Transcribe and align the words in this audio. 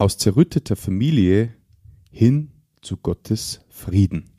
Aus 0.00 0.16
zerrütteter 0.16 0.76
Familie 0.76 1.54
hin 2.12 2.52
zu 2.82 2.98
Gottes 2.98 3.62
Frieden. 3.68 4.30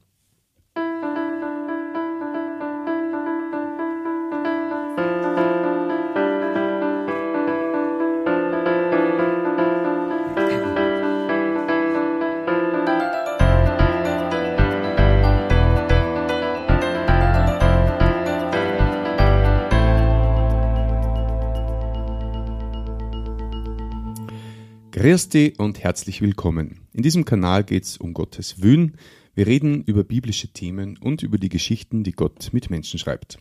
Grüß 25.00 25.30
dich 25.30 25.58
und 25.58 25.82
herzlich 25.82 26.22
willkommen. 26.22 26.82
In 26.92 27.04
diesem 27.04 27.24
Kanal 27.24 27.64
geht 27.64 27.86
es 27.86 27.96
um 27.96 28.14
Gottes 28.14 28.62
Willen. 28.62 28.98
Wir 29.34 29.48
reden 29.48 29.82
über 29.86 30.04
biblische 30.04 30.50
Themen 30.50 30.98
und 30.98 31.24
über 31.24 31.38
die 31.38 31.48
Geschichten, 31.48 32.04
die 32.04 32.12
Gott 32.12 32.50
mit 32.52 32.70
Menschen 32.70 33.00
schreibt. 33.00 33.40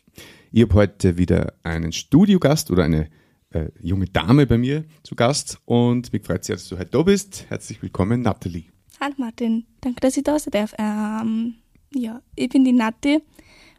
Ich 0.53 0.63
habe 0.63 0.75
heute 0.75 1.19
wieder 1.19 1.55
einen 1.65 1.91
Studiogast 1.91 2.71
oder 2.71 2.85
eine 2.85 3.09
äh, 3.51 3.71
junge 3.81 4.07
Dame 4.07 4.47
bei 4.47 4.57
mir 4.57 4.85
zu 5.03 5.17
Gast 5.17 5.59
und 5.65 6.13
mich 6.13 6.25
freut 6.25 6.45
sehr, 6.45 6.55
dass 6.55 6.69
du 6.69 6.79
heute 6.79 6.93
da 6.93 7.03
bist. 7.03 7.47
Herzlich 7.49 7.83
willkommen, 7.83 8.23
Nathalie. 8.23 8.67
Hallo 9.01 9.15
Martin, 9.17 9.67
danke, 9.81 9.99
dass 9.99 10.17
ich 10.17 10.23
da 10.23 10.39
sein 10.39 10.53
darf. 10.53 10.75
Ähm, 10.79 11.57
ja, 11.93 12.23
ich 12.37 12.51
bin 12.51 12.65
die 12.65 12.73
Nati 12.73 13.19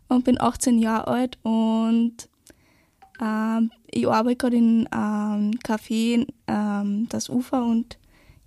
und 0.09 0.25
bin 0.25 0.35
18 0.37 0.79
Jahre 0.79 1.07
alt 1.07 1.39
und 1.43 2.27
ähm, 3.21 3.71
ich 3.91 4.07
arbeite 4.07 4.35
gerade 4.35 4.57
in 4.57 4.87
einem 4.87 5.51
ähm, 5.51 5.59
Café, 5.59 6.27
ähm, 6.47 7.07
das 7.09 7.29
Ufer 7.29 7.63
und 7.63 7.97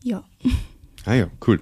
ja. 0.02 0.24
Ah 1.04 1.14
ja, 1.14 1.26
cool. 1.48 1.60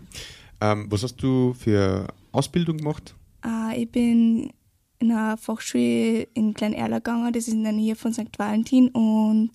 Ähm, 0.61 0.87
was 0.91 1.03
hast 1.03 1.17
du 1.17 1.55
für 1.55 2.09
Ausbildung 2.31 2.77
gemacht? 2.77 3.15
Äh, 3.43 3.83
ich 3.83 3.91
bin 3.91 4.53
in 4.99 5.11
einer 5.11 5.39
Fachschule 5.39 6.25
in 6.35 6.53
Klein-Erla 6.53 6.99
gegangen, 6.99 7.33
das 7.33 7.49
ist 7.49 7.55
in 7.55 7.63
der 7.63 7.73
Nähe 7.73 7.97
von 7.97 8.13
St. 8.13 8.39
Valentin 8.39 8.89
und 8.89 9.53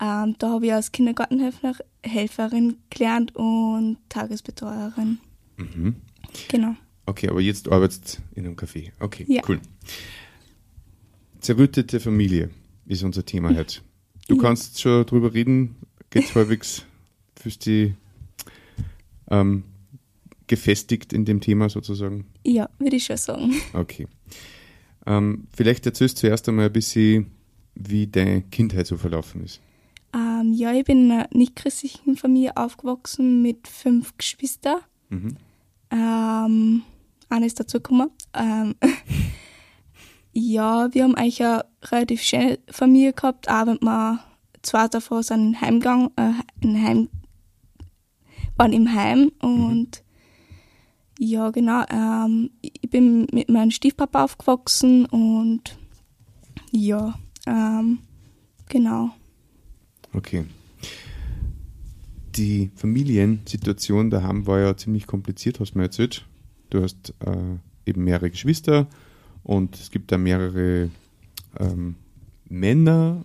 ähm, 0.00 0.34
da 0.38 0.50
habe 0.50 0.66
ich 0.66 0.72
als 0.72 0.90
Kindergartenhelferin 0.90 2.78
gelernt 2.90 3.36
und 3.36 3.98
Tagesbetreuerin. 4.08 5.18
Mhm. 5.56 5.96
Genau. 6.48 6.74
Okay, 7.06 7.28
aber 7.28 7.40
jetzt 7.40 7.70
arbeitest 7.70 8.18
du 8.18 8.40
in 8.40 8.46
einem 8.46 8.56
Café. 8.56 8.90
Okay, 8.98 9.24
ja. 9.28 9.42
cool. 9.48 9.60
Zerrüttete 11.40 12.00
Familie 12.00 12.50
ist 12.86 13.02
unser 13.02 13.24
Thema 13.24 13.54
heute. 13.54 13.80
Du 14.28 14.36
kannst 14.36 14.80
schon 14.80 15.06
drüber 15.06 15.32
reden, 15.32 15.76
geht 16.10 16.34
halbwegs 16.34 16.84
fürs 17.34 17.58
die 17.58 17.94
ähm, 19.30 19.64
gefestigt 20.46 21.12
in 21.12 21.24
dem 21.24 21.40
Thema 21.40 21.68
sozusagen? 21.68 22.26
Ja, 22.44 22.68
würde 22.78 22.96
ich 22.96 23.04
schon 23.04 23.16
sagen. 23.16 23.54
Okay. 23.72 24.06
Ähm, 25.06 25.46
vielleicht 25.54 25.86
erzählst 25.86 26.18
du 26.18 26.20
zuerst 26.22 26.48
einmal 26.48 26.66
ein 26.66 26.72
bisschen, 26.72 27.30
wie 27.74 28.06
deine 28.06 28.42
Kindheit 28.42 28.86
so 28.86 28.96
verlaufen 28.96 29.44
ist. 29.44 29.60
Ähm, 30.12 30.52
ja, 30.52 30.72
ich 30.74 30.84
bin 30.84 31.06
in 31.06 31.12
einer 31.12 31.28
nicht-christlichen 31.32 32.16
Familie 32.16 32.56
aufgewachsen 32.56 33.42
mit 33.42 33.68
fünf 33.68 34.16
Geschwistern. 34.18 34.80
Mhm. 35.08 35.36
Ähm, 35.90 36.82
eine 37.28 37.46
ist 37.46 37.58
dazugekommen. 37.60 38.10
Ähm, 38.34 38.74
Ja, 40.42 40.88
wir 40.94 41.04
haben 41.04 41.14
eigentlich 41.16 41.42
eine 41.42 41.64
relativ 41.84 42.22
schöne 42.22 42.58
Familie 42.70 43.12
gehabt, 43.12 43.50
auch 43.50 43.66
wenn 43.66 43.78
wir 43.82 44.20
zwei 44.62 44.88
davon 44.88 45.22
sind 45.22 45.60
heimgegangen, 45.60 46.10
äh, 46.16 46.32
Heim, 46.78 47.08
waren 48.56 48.72
im 48.72 48.94
Heim 48.94 49.32
und 49.42 50.02
mhm. 51.18 51.26
ja, 51.26 51.50
genau, 51.50 51.84
ähm, 51.90 52.50
ich 52.62 52.88
bin 52.88 53.26
mit 53.32 53.50
meinem 53.50 53.70
Stiefpapa 53.70 54.24
aufgewachsen 54.24 55.04
und 55.06 55.78
ja, 56.70 57.18
ähm, 57.46 57.98
genau. 58.68 59.10
Okay. 60.14 60.46
Die 62.36 62.70
Familiensituation 62.76 64.08
daheim 64.08 64.46
war 64.46 64.60
ja 64.60 64.74
ziemlich 64.74 65.06
kompliziert, 65.06 65.60
hast 65.60 65.74
du 65.74 65.78
mir 65.78 65.84
erzählt. 65.84 66.26
Du 66.70 66.82
hast 66.82 67.12
äh, 67.26 67.58
eben 67.84 68.04
mehrere 68.04 68.30
Geschwister 68.30 68.88
und 69.42 69.74
es 69.74 69.90
gibt 69.90 70.12
da 70.12 70.18
mehrere 70.18 70.90
ähm, 71.58 71.96
Männer 72.48 73.22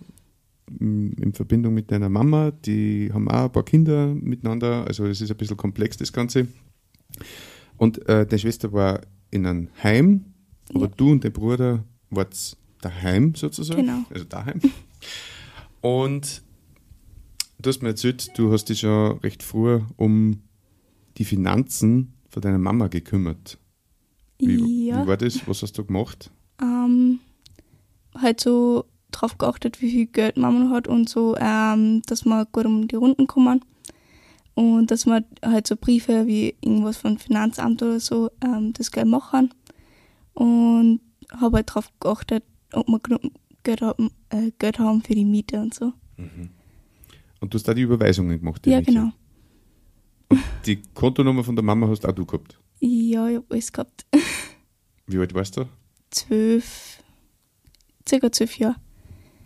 in 0.68 1.32
Verbindung 1.32 1.74
mit 1.74 1.92
deiner 1.92 2.08
Mama, 2.08 2.50
die 2.50 3.10
haben 3.12 3.28
auch 3.28 3.44
ein 3.44 3.52
paar 3.52 3.64
Kinder 3.64 4.08
miteinander, 4.14 4.84
also 4.86 5.06
es 5.06 5.20
ist 5.20 5.30
ein 5.30 5.36
bisschen 5.36 5.56
komplex 5.56 5.96
das 5.96 6.12
Ganze. 6.12 6.48
Und 7.76 7.98
äh, 8.08 8.26
deine 8.26 8.38
Schwester 8.38 8.72
war 8.72 9.00
in 9.30 9.46
einem 9.46 9.68
Heim, 9.82 10.24
aber 10.74 10.86
ja. 10.86 10.92
du 10.96 11.12
und 11.12 11.24
dein 11.24 11.32
Bruder 11.32 11.84
wart 12.10 12.56
daheim 12.80 13.34
sozusagen, 13.34 13.82
genau. 13.82 14.04
also 14.10 14.24
daheim. 14.24 14.60
Und 15.80 16.42
du 17.60 17.68
hast 17.68 17.82
mir 17.82 17.90
erzählt, 17.90 18.36
du 18.36 18.52
hast 18.52 18.64
dich 18.64 18.80
schon 18.80 19.18
recht 19.18 19.42
früh 19.42 19.80
um 19.96 20.42
die 21.16 21.24
Finanzen 21.24 22.14
von 22.28 22.42
deiner 22.42 22.58
Mama 22.58 22.88
gekümmert. 22.88 23.58
Wie, 24.38 24.86
ja. 24.86 25.02
wie 25.02 25.06
war 25.06 25.16
das? 25.16 25.46
Was 25.48 25.62
hast 25.62 25.78
du 25.78 25.84
gemacht? 25.84 26.30
Ähm, 26.60 27.20
halt 28.14 28.40
so 28.40 28.84
drauf 29.10 29.38
geachtet, 29.38 29.80
wie 29.80 29.90
viel 29.90 30.06
Geld 30.06 30.36
Mama 30.36 30.70
hat 30.70 30.88
und 30.88 31.08
so, 31.08 31.36
ähm, 31.38 32.02
dass 32.06 32.24
wir 32.24 32.46
gut 32.46 32.66
um 32.66 32.88
die 32.88 32.96
Runden 32.96 33.26
kommen. 33.26 33.64
Und 34.54 34.90
dass 34.90 35.04
wir 35.06 35.24
halt 35.44 35.66
so 35.66 35.76
Briefe 35.76 36.26
wie 36.26 36.54
irgendwas 36.60 36.96
von 36.96 37.18
Finanzamt 37.18 37.82
oder 37.82 38.00
so 38.00 38.30
ähm, 38.42 38.72
das 38.72 38.90
Geld 38.90 39.06
machen. 39.06 39.52
Und 40.32 41.00
habe 41.30 41.56
halt 41.56 41.74
drauf 41.74 41.90
geachtet, 42.00 42.44
ob 42.72 42.88
wir 42.88 43.00
genug 43.00 43.20
Geld 43.62 43.82
haben, 43.82 44.10
äh, 44.30 44.52
Geld 44.58 44.78
haben 44.78 45.02
für 45.02 45.14
die 45.14 45.24
Miete 45.24 45.60
und 45.60 45.74
so. 45.74 45.92
Mhm. 46.16 46.50
Und 47.40 47.52
du 47.52 47.58
hast 47.58 47.68
da 47.68 47.74
die 47.74 47.82
Überweisungen 47.82 48.38
gemacht? 48.38 48.66
Ja, 48.66 48.80
genau. 48.80 49.12
Und 50.28 50.40
die 50.64 50.80
Kontonummer 50.94 51.44
von 51.44 51.54
der 51.54 51.64
Mama 51.64 51.88
hast 51.88 52.06
auch 52.06 52.12
du 52.12 52.24
gehabt? 52.24 52.58
Ja, 52.80 53.28
ich 53.28 53.36
habe 53.36 53.46
alles 53.48 53.72
gehabt. 53.72 54.06
Wie 55.06 55.18
alt 55.18 55.34
warst 55.34 55.56
du? 55.56 55.66
Zwölf, 56.10 57.02
circa 58.08 58.30
zwölf 58.32 58.58
Jahre. 58.58 58.76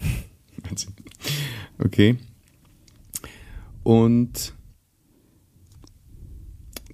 Wahnsinn. 0.68 0.94
Okay. 1.78 2.16
Und 3.82 4.54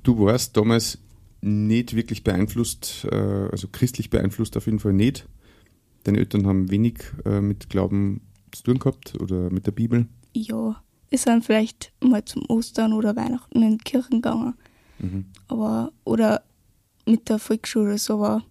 du 0.03 0.19
warst 0.19 0.57
damals 0.57 0.99
nicht 1.41 1.95
wirklich 1.95 2.25
beeinflusst, 2.25 3.07
äh, 3.11 3.49
also 3.51 3.69
christlich 3.69 4.11
beeinflusst 4.11 4.57
auf 4.57 4.67
jeden 4.67 4.79
Fall 4.79 4.93
nicht. 4.93 5.29
Deine 6.05 6.19
Eltern 6.19 6.47
haben 6.47 6.71
wenig 6.71 6.99
äh, 7.25 7.41
mit 7.41 7.69
Glauben 7.69 8.21
zu 8.53 8.63
tun 8.63 8.79
gehabt 8.79 9.21
oder 9.21 9.51
mit 9.51 9.67
der 9.67 9.73
Bibel. 9.73 10.07
Ja, 10.35 10.83
wir 11.09 11.19
sind 11.19 11.45
vielleicht 11.45 11.93
mal 12.03 12.25
zum 12.25 12.45
Ostern 12.49 12.93
oder 12.93 13.17
Weihnachten 13.17 13.63
in 13.63 13.79
die 13.79 13.85
Kirchen 13.85 14.23
gegangen. 14.23 14.55
Mhm. 14.99 15.27
Aber, 15.49 15.93
oder 16.05 16.43
mit 17.07 17.29
der 17.29 17.39
Volksschule 17.39 17.87
oder 17.87 17.99
so, 17.99 18.15
aber 18.15 18.43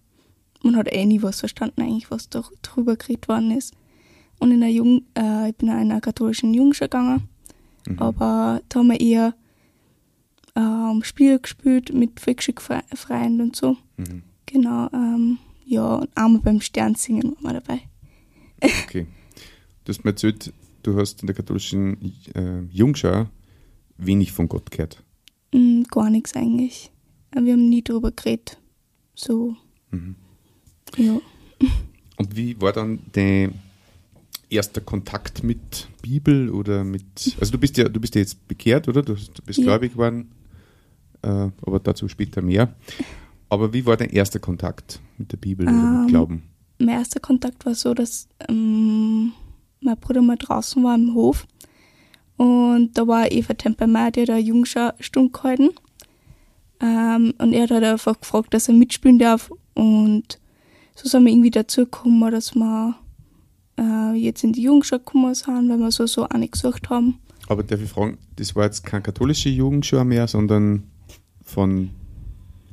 man 0.62 0.76
hat 0.76 0.92
eh 0.92 1.04
nie 1.04 1.22
was 1.22 1.40
verstanden, 1.40 1.82
eigentlich, 1.82 2.10
was 2.10 2.28
da 2.28 2.42
drüber 2.62 2.96
geredet 2.96 3.28
worden 3.28 3.50
ist. 3.50 3.74
Und 4.38 4.50
in 4.50 4.60
der 4.60 4.70
Jung, 4.70 5.02
äh, 5.16 5.50
ich 5.50 5.56
bin 5.56 5.68
in 5.68 5.74
einer 5.74 6.00
katholischen 6.00 6.52
Jugendschule 6.52 6.88
gegangen, 6.88 7.28
mhm. 7.86 7.98
aber 7.98 8.60
da 8.68 8.80
haben 8.80 8.88
wir 8.88 9.00
eher 9.00 9.34
ähm, 10.54 11.02
Spiele 11.04 11.38
gespielt 11.38 11.92
mit 11.92 12.20
Volksschulfreunden 12.20 13.40
und 13.40 13.56
so. 13.56 13.76
Mhm. 13.96 14.22
Genau, 14.46 14.88
ähm, 14.92 15.38
ja, 15.64 15.96
und 15.96 16.10
einmal 16.16 16.40
beim 16.42 16.60
Sternsingen 16.60 17.36
waren 17.40 17.42
wir 17.42 17.60
dabei. 17.60 17.80
Okay. 18.84 19.06
Du 19.84 19.92
hast 19.92 20.04
mir 20.04 20.10
erzählt, 20.10 20.52
du 20.82 20.98
hast 20.98 21.22
in 21.22 21.26
der 21.26 21.36
katholischen 21.36 22.12
äh, 22.34 22.62
Jungschau 22.70 23.26
wenig 23.98 24.32
von 24.32 24.48
Gott 24.48 24.70
gehört. 24.70 25.02
Mm, 25.56 25.84
gar 25.90 26.10
nichts 26.10 26.36
eigentlich. 26.36 26.90
Wir 27.32 27.52
haben 27.52 27.68
nie 27.68 27.82
drüber 27.82 28.12
geredet. 28.12 28.58
So. 29.14 29.56
Mhm. 29.90 30.16
Ja. 30.96 31.20
Und 32.18 32.36
wie 32.36 32.60
war 32.60 32.72
dann 32.72 33.00
dein 33.12 33.54
erster 34.48 34.80
Kontakt 34.80 35.42
mit 35.42 35.88
Bibel 36.02 36.50
oder 36.50 36.84
mit. 36.84 37.36
Also 37.40 37.52
du 37.52 37.58
bist 37.58 37.76
ja, 37.76 37.88
du 37.88 38.00
bist 38.00 38.14
ja 38.14 38.20
jetzt 38.20 38.46
bekehrt, 38.48 38.88
oder? 38.88 39.02
Du 39.02 39.14
bist 39.14 39.58
ja. 39.58 39.64
gläubig 39.64 39.92
geworden, 39.92 40.30
äh, 41.22 41.50
aber 41.62 41.80
dazu 41.80 42.08
später 42.08 42.42
mehr. 42.42 42.74
Aber 43.48 43.72
wie 43.72 43.86
war 43.86 43.96
dein 43.96 44.10
erster 44.10 44.38
Kontakt 44.38 45.00
mit 45.18 45.32
der 45.32 45.36
Bibel 45.36 45.66
oder 45.66 45.76
mit 45.76 46.00
ähm, 46.00 46.06
Glauben? 46.08 46.42
Mein 46.78 47.00
erster 47.00 47.20
Kontakt 47.20 47.64
war 47.66 47.74
so, 47.74 47.94
dass 47.94 48.28
ähm, 48.48 49.32
mein 49.80 49.96
Bruder 49.98 50.22
mal 50.22 50.36
draußen 50.36 50.82
war 50.82 50.94
im 50.94 51.14
Hof 51.14 51.46
und 52.36 52.90
da 52.94 53.06
war 53.06 53.30
Eva 53.30 53.54
Tempelmeier, 53.54 54.10
die 54.10 54.22
hat 54.22 54.30
eine 54.30 54.40
Jungstunde 54.40 55.30
gehalten. 55.32 55.70
Ähm, 56.80 57.32
und 57.38 57.52
er 57.52 57.62
hat 57.62 57.70
halt 57.70 57.84
einfach 57.84 58.20
gefragt, 58.20 58.52
dass 58.52 58.68
er 58.68 58.74
mitspielen 58.74 59.18
darf. 59.18 59.50
Und 59.74 60.38
so 60.94 61.08
sind 61.08 61.24
wir 61.24 61.32
irgendwie 61.32 61.50
dazu 61.50 61.84
gekommen, 61.84 62.30
dass 62.30 62.54
wir 62.54 62.96
äh, 63.78 64.14
jetzt 64.14 64.44
in 64.44 64.52
die 64.52 64.62
Jungschau 64.62 64.98
gekommen 64.98 65.34
sind, 65.34 65.68
weil 65.68 65.78
wir 65.78 65.90
so, 65.90 66.06
so 66.06 66.28
eine 66.28 66.48
gesucht 66.48 66.90
haben. 66.90 67.18
Aber 67.48 67.62
darf 67.62 67.80
ich 67.80 67.88
fragen, 67.88 68.18
das 68.36 68.54
war 68.54 68.64
jetzt 68.64 68.84
keine 68.84 69.02
katholische 69.02 69.48
Jugendschule 69.48 70.04
mehr, 70.04 70.26
sondern 70.26 70.84
von. 71.42 71.90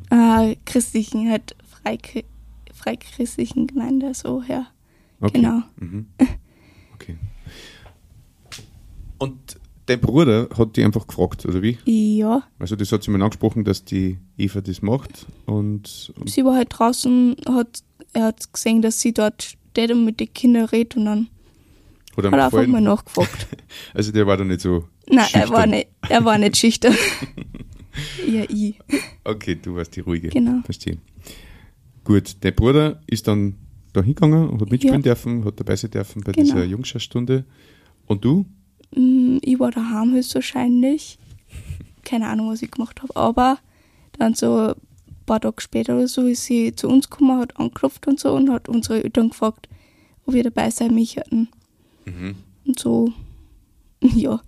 Äh, 0.09 0.55
christlichen, 0.65 1.29
halt 1.29 1.55
freikri 1.69 2.25
freikristlichen 2.73 3.67
Gemeinde, 3.67 4.13
so, 4.13 4.43
ja. 4.47 4.67
Okay. 5.21 5.39
Genau. 5.39 5.61
Mhm. 5.77 6.07
Okay. 6.95 7.17
Und 9.23 9.57
dein 9.85 9.99
Bruder 9.99 10.49
hat 10.57 10.75
dich 10.77 10.85
einfach 10.85 11.07
gefragt, 11.07 11.45
oder 11.45 11.61
wie? 11.61 11.77
Ja, 11.85 12.43
Also, 12.59 12.75
das 12.75 12.91
hat 12.91 13.03
sie 13.03 13.11
mir 13.11 13.23
angesprochen, 13.23 13.63
dass 13.63 13.83
die 13.85 14.17
Eva 14.37 14.61
das 14.61 14.81
macht. 14.81 15.25
Und, 15.45 16.13
und 16.19 16.29
sie 16.29 16.43
war 16.45 16.55
halt 16.55 16.69
draußen, 16.71 17.35
hat, 17.47 17.83
er 18.13 18.23
hat 18.25 18.51
gesehen, 18.53 18.81
dass 18.81 18.99
sie 19.01 19.13
dort 19.13 19.43
steht 19.71 19.91
und 19.91 20.05
mit 20.05 20.19
den 20.19 20.33
Kindern 20.33 20.65
redet 20.65 20.95
und 20.95 21.05
dann 21.05 21.27
hat 22.15 22.25
hat 22.25 22.33
er 22.33 22.45
einfach 22.45 22.67
mal 22.67 22.81
nachgefragt. 22.81 23.47
Also, 23.93 24.11
der 24.11 24.27
war 24.27 24.37
da 24.37 24.43
nicht 24.43 24.61
so. 24.61 24.87
Nein, 25.09 25.17
er 25.17 25.23
schüchtern. 25.25 25.51
war 25.51 25.65
nicht, 25.67 25.87
er 26.09 26.25
war 26.25 26.37
nicht 26.37 26.57
schüchtern. 26.57 26.95
ja, 28.27 28.43
ich. 28.47 28.79
Okay, 29.23 29.57
du 29.61 29.75
warst 29.75 29.95
die 29.95 30.01
ruhige. 30.01 30.29
Genau. 30.29 30.61
Verstehe. 30.63 30.97
Gut, 32.03 32.35
dein 32.41 32.53
Bruder 32.55 33.01
ist 33.07 33.27
dann 33.27 33.55
da 33.93 34.01
hingegangen 34.01 34.49
und 34.49 34.61
hat 34.61 34.69
mitspielen 34.71 34.97
Ja. 34.97 35.01
dürfen, 35.01 35.43
hat 35.45 35.59
dabei 35.59 35.75
sein 35.75 35.91
dürfen 35.91 36.21
bei 36.23 36.31
Genau. 36.33 36.45
dieser 36.45 36.63
Jungscharstunde. 36.65 37.45
Und 38.05 38.23
du? 38.25 38.45
Mm, 38.95 39.37
Ich 39.41 39.59
war 39.59 39.71
daheim 39.71 40.13
höchstwahrscheinlich. 40.13 41.17
Keine 42.03 42.27
Ahnung, 42.27 42.49
was 42.49 42.61
ich 42.61 42.71
gemacht 42.71 43.01
habe. 43.01 43.15
Aber 43.15 43.57
dann 44.17 44.33
so 44.35 44.69
ein 44.69 44.75
paar 45.25 45.39
Tage 45.41 45.61
später 45.61 45.95
oder 45.95 46.07
so 46.07 46.27
ist 46.27 46.45
sie 46.45 46.75
zu 46.75 46.87
uns 46.87 47.09
gekommen, 47.09 47.39
hat 47.39 47.57
angeklopft 47.57 48.07
und 48.07 48.19
so 48.19 48.33
und 48.33 48.49
hat 48.49 48.69
unsere 48.69 49.03
Eltern 49.03 49.29
gefragt, 49.29 49.69
ob 50.25 50.33
wir 50.33 50.43
dabei 50.43 50.69
sein 50.69 50.93
möchten. 50.93 51.47
Und 52.65 52.79
so, 52.79 53.11
ja, 54.01 54.41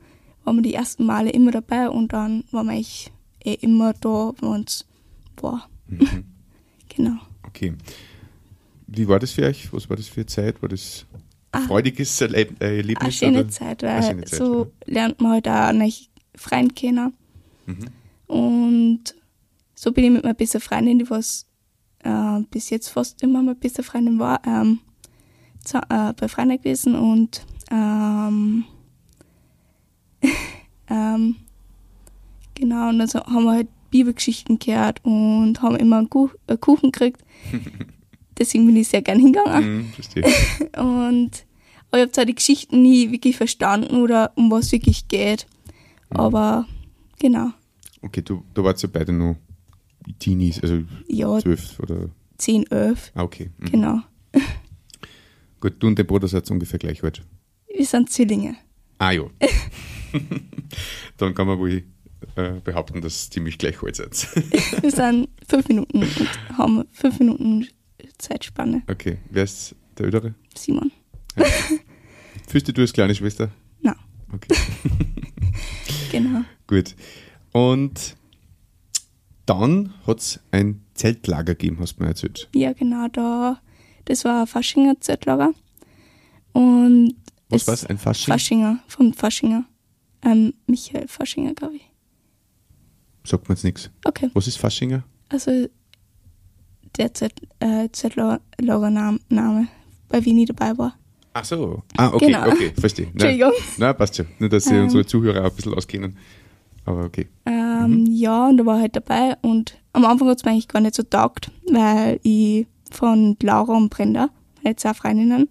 waren 0.43 0.55
wir 0.57 0.63
die 0.63 0.73
ersten 0.73 1.05
Male 1.05 1.29
immer 1.31 1.51
dabei 1.51 1.89
und 1.89 2.13
dann 2.13 2.43
waren 2.51 2.67
wir 2.67 2.73
eigentlich 2.73 3.11
eh 3.43 3.53
immer 3.53 3.93
da, 3.93 4.33
wenn 4.41 4.63
es 4.63 4.85
war. 5.41 5.69
genau. 6.89 7.17
Okay. 7.43 7.73
Wie 8.87 9.07
war 9.07 9.19
das 9.19 9.31
für 9.31 9.43
euch? 9.45 9.71
Was 9.73 9.89
war 9.89 9.97
das 9.97 10.07
für 10.07 10.21
eine 10.21 10.27
Zeit? 10.27 10.61
War 10.61 10.69
das 10.69 11.05
Ah. 11.55 11.67
freudiges 11.67 12.19
Erleb 12.21 12.61
äh, 12.61 12.77
Erlebnis? 12.77 13.21
Eine 13.23 13.33
schöne? 13.33 13.47
Zeit, 13.47 13.83
weil 13.83 14.03
schöne 14.03 14.25
Zeit, 14.25 14.39
so 14.39 14.71
lernt 14.85 15.21
man 15.21 15.33
halt 15.33 15.47
auch 15.47 15.71
neue 15.71 15.91
Freunde 16.35 16.73
kennen. 16.73 17.13
Und 18.27 19.15
so 19.73 19.91
bin 19.91 20.05
ich 20.05 20.11
mit 20.11 20.23
meiner 20.23 20.33
besten 20.33 20.61
Freundin, 20.61 20.99
die 20.99 21.09
was 21.09 21.47
äh, 22.03 22.41
bis 22.51 22.69
jetzt 22.69 22.89
fast 22.89 23.21
immer 23.23 23.41
meine 23.41 23.55
beste 23.55 23.83
Freundin 23.83 24.19
war, 24.19 24.41
ähm, 24.45 24.79
zu, 25.63 25.77
äh, 25.77 26.13
bei 26.13 26.27
Freunden 26.27 26.57
gewesen 26.57 26.95
und 26.95 27.45
ähm, 27.71 28.65
ähm, 30.89 31.35
genau, 32.53 32.89
und 32.89 32.99
dann 32.99 33.07
so 33.07 33.19
haben 33.19 33.45
wir 33.45 33.51
halt 33.53 33.67
Bibelgeschichten 33.89 34.59
gehört 34.59 35.03
und 35.03 35.61
haben 35.61 35.75
immer 35.77 35.97
einen, 35.97 36.09
Kuch, 36.09 36.31
einen 36.47 36.59
Kuchen 36.59 36.91
gekriegt. 36.91 37.21
Deswegen 38.37 38.65
bin 38.65 38.75
ich 38.75 38.89
sehr 38.89 39.01
gern 39.01 39.19
hingegangen. 39.19 39.77
Mhm, 39.77 39.85
verstehe. 39.93 40.25
Und 40.77 41.44
aber 41.95 42.01
ich 42.01 42.07
habe 42.07 42.11
zwar 42.11 42.25
die 42.25 42.35
Geschichten 42.35 42.81
nie 42.81 43.09
wirklich 43.11 43.37
verstanden 43.37 43.95
oder 44.01 44.33
um 44.35 44.51
was 44.51 44.69
wirklich 44.73 45.07
geht. 45.07 45.47
Aber 46.09 46.67
genau, 47.19 47.51
Okay, 48.01 48.21
du, 48.21 48.43
da 48.53 48.63
wart 48.65 48.81
ja 48.81 48.89
beide 48.91 49.13
noch 49.13 49.37
Teenies, 50.19 50.61
also 50.61 50.83
ja, 51.07 51.39
zwölf 51.39 51.79
oder. 51.79 52.09
10, 52.37 52.67
11, 52.69 53.11
Ah, 53.15 53.23
okay. 53.23 53.49
Mhm. 53.57 53.65
genau. 53.71 53.99
Gut, 55.61 55.75
du 55.79 55.87
und 55.87 55.97
dein 55.97 56.05
Bruder 56.05 56.27
seid 56.27 56.51
ungefähr 56.51 56.77
gleich 56.77 57.01
alt. 57.01 57.23
Wir 57.73 57.85
sind 57.85 58.09
Zwillinge. 58.11 58.57
Ah, 58.97 59.11
ja. 59.11 59.23
Dann 61.17 61.33
kann 61.33 61.47
man 61.47 61.57
wohl 61.59 61.83
äh, 62.35 62.51
behaupten, 62.63 62.99
dass 63.01 63.27
ihr 63.27 63.31
ziemlich 63.31 63.57
gleich 63.57 63.81
alt 63.81 63.95
seid. 63.95 64.27
Wir 64.81 64.91
sind 64.91 65.29
fünf 65.47 65.67
Minuten 65.69 65.99
und 66.03 66.57
haben 66.57 66.83
fünf 66.91 67.19
Minuten 67.19 67.67
Zeitspanne. 68.17 68.83
okay, 68.91 69.17
wer 69.29 69.45
ist 69.45 69.75
der 69.97 70.07
Ältere? 70.07 70.35
Simon. 70.55 70.91
Fühlst 72.55 72.77
du 72.77 72.81
als 72.81 72.93
kleine 72.93 73.13
Schwester? 73.13 73.51
Na, 73.81 73.93
Okay. 74.31 74.55
genau. 76.13 76.45
Gut. 76.67 76.95
Und 77.51 78.15
dann 79.45 79.93
hat 80.07 80.19
es 80.19 80.39
ein 80.51 80.81
Zeltlager 80.93 81.53
gegeben, 81.53 81.79
hast 81.81 81.97
du 81.97 82.03
mir 82.03 82.07
erzählt. 82.11 82.47
Ja, 82.55 82.71
genau, 82.71 83.09
da, 83.09 83.59
das 84.05 84.23
war 84.23 84.39
ein 84.43 84.47
Faschinger 84.47 85.01
Zeltlager. 85.01 85.51
Und 86.53 87.15
Was 87.49 87.67
war 87.67 87.73
es? 87.73 87.85
Ein 87.87 87.97
Fasching? 87.97 88.31
Faschinger, 88.33 88.79
vom 88.87 89.11
Faschinger. 89.11 89.65
Ähm, 90.21 90.53
Michael 90.65 91.09
Faschinger, 91.09 91.55
glaube 91.55 91.75
ich. 91.75 91.91
Sagt 93.25 93.49
man 93.49 93.57
jetzt 93.57 93.65
nichts. 93.65 93.89
Okay, 94.05 94.29
Was 94.33 94.47
ist 94.47 94.55
Faschinger? 94.55 95.03
also 95.27 95.67
der 96.97 97.13
Z, 97.13 97.33
äh, 97.59 97.89
Zeltlager-Name, 97.91 99.67
bei 100.07 100.23
wie 100.23 100.31
nie 100.31 100.45
dabei 100.45 100.77
war. 100.77 100.97
Ach 101.37 101.43
so. 101.43 101.83
Ah, 101.97 102.11
okay, 102.13 102.27
Genau. 102.27 102.47
okay, 102.47 102.71
verstehe. 102.79 103.07
Entschuldigung. 103.07 103.51
nein, 103.77 103.97
passt 103.97 104.15
schon. 104.15 104.25
Nur, 104.39 104.47
dass 104.47 104.63
sie 104.63 104.75
Ähm. 104.75 104.83
unsere 104.83 105.05
Zuhörer 105.05 105.41
auch 105.41 105.49
ein 105.49 105.55
bisschen 105.55 105.73
auskennen. 105.73 106.17
Aber 106.85 107.03
okay. 107.03 107.27
Ähm, 107.45 108.05
Ja, 108.09 108.47
und 108.47 108.55
da 108.57 108.65
war 108.65 108.75
ich 108.77 108.81
halt 108.83 108.95
dabei 108.95 109.35
und 109.41 109.77
am 109.91 110.05
Anfang 110.05 110.29
hat 110.29 110.37
es 110.37 110.45
mir 110.45 110.51
eigentlich 110.51 110.69
gar 110.69 110.79
nicht 110.79 110.95
so 110.95 111.03
taugt, 111.03 111.51
weil 111.69 112.19
ich 112.23 112.67
von 112.89 113.35
Laura 113.43 113.75
und 113.75 113.89
Brenda, 113.89 114.29
meine 114.63 114.77
zwei 114.77 114.93
Freundinnen, 114.93 115.49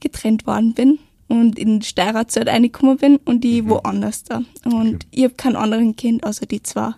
getrennt 0.00 0.46
worden 0.46 0.74
bin 0.74 0.98
und 1.28 1.58
in 1.58 1.80
die 1.80 1.86
Steirerzeit 1.86 2.46
reingekommen 2.48 2.98
bin 2.98 3.16
und 3.24 3.42
die 3.42 3.66
woanders 3.68 4.24
da. 4.24 4.42
Und 4.66 4.96
Okay. 4.96 4.98
ich 5.12 5.24
habe 5.24 5.34
keinen 5.34 5.56
anderen 5.56 5.96
Kind 5.96 6.24
außer 6.24 6.44
die 6.44 6.62
zwei. 6.62 6.92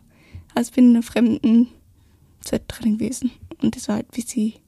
Also 0.57 0.73
bin 0.73 0.87
in 0.87 0.91
einer 0.97 1.03
fremden 1.05 1.69
Zeit 2.41 2.63
drin 2.67 2.99
gewesen. 2.99 3.31
Und 3.63 3.77
das 3.77 3.87
war 3.87 3.97
halt 3.97 4.11
bisschen 4.11 4.55
Das 4.55 4.61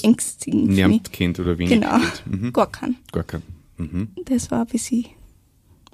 beängstigend 0.00 1.12
kennt 1.12 1.40
oder 1.40 1.58
wenig 1.58 1.80
Genau. 1.80 1.98
Mhm. 2.26 2.52
gar 2.52 2.70
keinen. 2.70 2.96
Gar 3.12 3.24
kein. 3.24 3.42
Mhm. 3.76 4.08
Das 4.24 4.50
war 4.50 4.60
ein 4.60 4.66
bisschen 4.66 5.06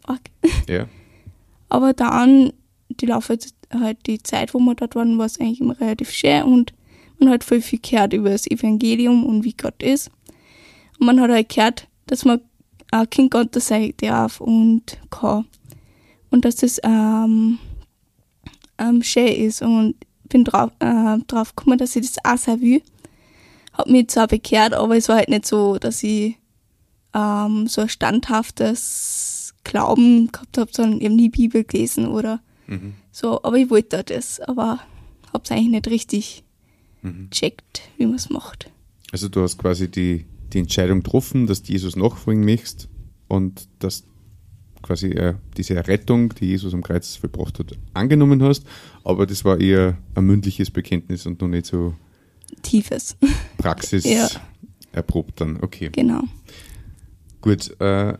arg. 0.04 0.20
Ja. 0.68 0.86
Aber 1.68 1.92
dann, 1.92 2.52
die 2.88 3.06
Laufe 3.06 3.38
halt 3.70 3.98
die 4.06 4.22
Zeit, 4.22 4.54
wo 4.54 4.58
wir 4.58 4.74
dort 4.74 4.94
waren, 4.94 5.18
war 5.18 5.26
es 5.26 5.38
eigentlich 5.38 5.60
immer 5.60 5.78
relativ 5.80 6.10
schön 6.10 6.42
und 6.44 6.72
man 7.18 7.30
hat 7.30 7.44
voll 7.44 7.60
viel 7.60 7.80
gehört 7.80 8.12
über 8.12 8.30
das 8.30 8.46
Evangelium 8.46 9.24
und 9.24 9.44
wie 9.44 9.52
Gott 9.52 9.82
ist. 9.82 10.10
Und 10.98 11.06
man 11.06 11.20
hat 11.20 11.30
halt 11.30 11.48
gehört, 11.48 11.88
dass 12.06 12.24
man 12.24 12.40
ein 12.90 13.10
Kind 13.10 13.30
Gottes 13.30 13.68
sein 13.68 13.92
darf 13.98 14.40
und 14.40 14.98
kann. 15.10 15.44
Und 16.30 16.44
dass 16.44 16.56
das 16.56 16.80
ähm, 16.84 17.58
ähm, 18.78 19.02
schön 19.02 19.28
ist 19.28 19.62
und 19.62 19.94
bin 20.28 20.44
drauf, 20.44 20.70
äh, 20.78 21.18
drauf 21.26 21.54
gekommen, 21.56 21.78
dass 21.78 21.96
ich 21.96 22.06
das 22.06 22.24
auch 22.24 22.38
sein 22.38 22.60
will. 22.60 22.82
Hab 23.78 23.88
mich 23.88 24.08
zwar 24.08 24.26
bekehrt, 24.26 24.74
aber 24.74 24.96
es 24.96 25.08
war 25.08 25.16
halt 25.16 25.28
nicht 25.28 25.46
so, 25.46 25.78
dass 25.78 26.02
ich 26.02 26.36
ähm, 27.14 27.66
so 27.68 27.82
ein 27.82 27.88
standhaftes 27.88 29.54
Glauben 29.64 30.30
gehabt 30.32 30.58
habe, 30.58 30.70
sondern 30.72 31.00
eben 31.00 31.16
die 31.18 31.28
Bibel 31.28 31.64
gelesen 31.64 32.08
oder 32.08 32.40
Mhm. 32.66 32.94
so. 33.12 33.42
Aber 33.42 33.56
ich 33.56 33.70
wollte 33.70 34.02
das, 34.04 34.40
aber 34.40 34.80
hab's 35.32 35.50
eigentlich 35.50 35.70
nicht 35.70 35.88
richtig 35.88 36.44
Mhm. 37.02 37.30
checkt, 37.30 37.82
wie 37.96 38.06
man 38.06 38.16
es 38.16 38.28
macht. 38.30 38.70
Also 39.12 39.28
du 39.28 39.40
hast 39.42 39.56
quasi 39.58 39.88
die, 39.90 40.26
die 40.52 40.58
Entscheidung 40.58 41.02
getroffen, 41.02 41.46
dass 41.46 41.62
du 41.62 41.72
Jesus 41.72 41.96
nachfolgen 41.96 42.44
möchtest 42.44 42.88
und 43.28 43.68
dass 43.78 44.04
quasi 44.82 45.08
äh, 45.08 45.34
diese 45.56 45.74
Errettung, 45.76 46.34
die 46.34 46.46
Jesus 46.46 46.74
am 46.74 46.82
Kreuz 46.82 47.16
vollbracht 47.16 47.58
hat, 47.58 47.78
angenommen 47.94 48.42
hast, 48.42 48.64
aber 49.04 49.26
das 49.26 49.44
war 49.44 49.60
eher 49.60 49.96
ein 50.14 50.24
mündliches 50.24 50.70
Bekenntnis 50.70 51.24
und 51.26 51.40
noch 51.40 51.48
nicht 51.48 51.66
so 51.66 51.94
Tiefes. 52.62 53.16
Praxis 53.58 54.04
Ja. 54.04 54.28
erprobt 54.92 55.40
dann. 55.40 55.58
Okay, 55.62 55.90
genau. 55.92 56.22
gut. 57.40 57.78
Äh, 57.80 58.14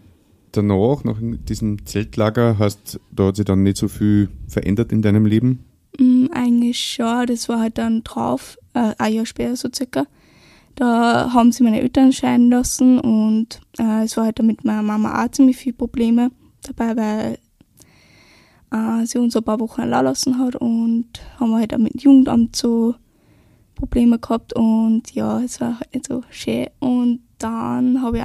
danach, 0.53 1.05
nach 1.05 1.19
diesem 1.21 1.85
Zeltlager, 1.87 2.59
hast, 2.59 3.01
da 3.11 3.27
hat 3.27 3.37
sich 3.37 3.45
dann 3.45 3.63
nicht 3.63 3.77
so 3.77 3.89
viel 3.89 4.29
verändert 4.47 4.93
in 4.93 5.03
deinem 5.03 5.27
Leben. 5.27 5.65
Mm, 5.99 6.27
eigentlich 6.33 6.79
schon, 6.81 7.27
das 7.27 7.49
war 7.49 7.61
halt 7.61 7.79
dann 7.79 8.03
drauf, 8.05 8.59
äh, 8.75 8.95
ein 8.99 9.13
Jahr 9.13 9.27
später 9.27 9.57
so 9.57 9.69
circa. 9.75 10.07
Da 10.75 11.33
haben 11.33 11.51
sie 11.51 11.65
meine 11.65 11.81
Eltern 11.81 12.13
scheiden 12.13 12.51
lassen 12.51 13.01
und 13.01 13.61
äh, 13.79 14.05
es 14.05 14.17
war 14.17 14.25
halt 14.27 14.39
dann 14.39 14.47
mit 14.47 14.65
meiner 14.65 14.83
Mama 14.83 15.25
auch 15.25 15.31
ziemlich 15.31 15.57
viele 15.57 15.75
Probleme 15.75 16.31
dabei, 16.63 16.97
weil 16.97 17.39
äh, 18.71 19.05
sie 19.07 19.19
uns 19.19 19.37
ein 19.37 19.43
paar 19.43 19.59
Wochen 19.59 19.81
allein 19.81 20.05
lassen 20.05 20.39
hat 20.39 20.55
und 20.55 21.07
haben 21.41 21.51
wir 21.51 21.59
halt 21.59 21.75
auch 21.75 21.79
mit 21.79 21.95
dem 21.95 22.01
Jugendamt 22.01 22.55
so 22.55 22.95
Probleme 23.79 24.19
gehabt 24.19 24.53
und 24.55 25.13
ja, 25.13 25.41
es 25.41 25.61
war 25.61 25.79
halt 25.79 25.95
nicht 25.95 26.07
so 26.09 26.23
schön. 26.31 26.67
Und 26.81 27.21
dann 27.39 28.03
habe 28.03 28.19
ich, 28.19 28.25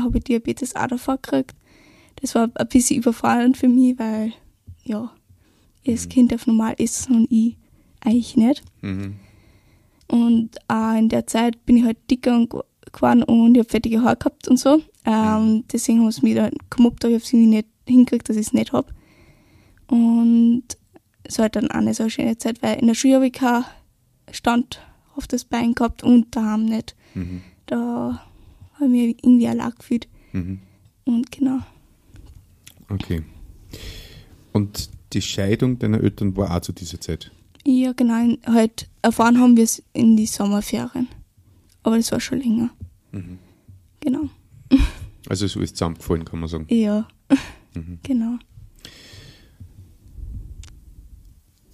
hab 0.00 0.14
ich 0.14 0.24
Diabetes 0.24 0.74
auch 0.74 0.88
davor 0.88 1.16
gekriegt. 1.16 1.54
Das 2.20 2.34
war 2.34 2.50
ein 2.54 2.68
bisschen 2.68 2.98
überfallend 2.98 3.56
für 3.56 3.68
mich, 3.68 3.98
weil 3.98 4.32
ja, 4.84 5.10
ich 5.82 5.94
das 5.94 6.08
Kind 6.08 6.32
darf 6.32 6.46
normal 6.46 6.74
essen 6.78 7.14
und 7.16 7.30
ich 7.30 7.56
eigentlich 8.00 8.36
nicht. 8.36 8.62
Mhm. 8.82 9.14
Und 10.08 10.50
auch 10.68 10.96
in 10.98 11.08
der 11.08 11.26
Zeit 11.26 11.64
bin 11.64 11.76
ich 11.76 11.84
halt 11.84 11.98
dicker 12.10 12.34
und 12.34 12.50
ge- 12.50 12.60
geworden 12.92 13.22
und 13.22 13.54
ich 13.54 13.60
habe 13.60 13.68
fettige 13.70 14.02
Haare 14.02 14.16
gehabt 14.16 14.48
und 14.48 14.58
so. 14.58 14.82
Ähm, 15.06 15.64
deswegen 15.72 16.00
haben 16.00 16.10
sie 16.12 16.22
mich 16.22 16.34
dann 16.34 16.52
gemobbt, 16.70 17.04
aber 17.04 17.14
ich 17.14 17.20
habe 17.20 17.26
sie 17.26 17.46
nicht 17.46 17.68
hingekriegt, 17.86 18.28
dass 18.28 18.36
ich 18.36 18.46
es 18.48 18.52
nicht 18.52 18.72
habe. 18.72 18.92
Und 19.86 20.64
es 21.24 21.38
war 21.38 21.44
halt 21.44 21.56
dann 21.56 21.70
auch 21.70 21.80
nicht 21.80 21.96
so 21.96 22.04
eine 22.04 22.10
schöne 22.10 22.38
Zeit, 22.38 22.62
weil 22.62 22.78
in 22.78 22.86
der 22.86 22.94
Schule 22.94 23.16
habe 23.16 23.26
ich 23.26 23.32
keinen 23.32 23.64
Stand 24.34 24.80
auf 25.16 25.26
das 25.26 25.44
Bein 25.44 25.74
gehabt 25.74 26.02
und 26.02 26.34
daheim 26.34 26.64
nicht. 26.64 26.94
Mhm. 27.14 27.42
Da 27.66 28.22
habe 28.74 28.84
ich 28.86 28.90
mich 28.90 29.16
irgendwie 29.24 29.48
allein 29.48 29.72
gefühlt. 29.78 30.08
Mhm. 30.32 30.60
Und 31.04 31.30
genau. 31.32 31.60
Okay. 32.88 33.22
Und 34.52 34.90
die 35.12 35.22
Scheidung 35.22 35.78
deiner 35.78 36.00
Eltern 36.02 36.36
war 36.36 36.56
auch 36.56 36.60
zu 36.60 36.72
dieser 36.72 37.00
Zeit? 37.00 37.30
Ja, 37.64 37.92
genau. 37.92 38.36
Halt 38.46 38.88
erfahren 39.02 39.38
haben 39.38 39.56
wir 39.56 39.64
es 39.64 39.82
in 39.92 40.16
die 40.16 40.26
Sommerferien. 40.26 41.08
Aber 41.82 41.96
das 41.96 42.12
war 42.12 42.20
schon 42.20 42.40
länger. 42.40 42.70
Mhm. 43.12 43.38
Genau. 44.00 44.28
Also 45.26 45.46
so 45.46 45.60
ist 45.60 45.76
zusammengefallen, 45.78 46.26
kann 46.26 46.38
man 46.40 46.50
sagen. 46.50 46.66
Ja, 46.68 47.08
Mhm. 47.74 47.98
genau. 48.02 48.36